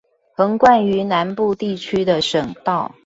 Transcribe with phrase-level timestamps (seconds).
[0.35, 2.91] 橫貫於南部地區的省道